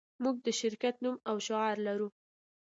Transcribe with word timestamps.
موږ 0.23 0.35
د 0.45 0.47
شرکت 0.59 0.95
نوم 1.03 1.15
او 1.29 1.35
شعار 1.45 1.75
لرو 1.87 2.07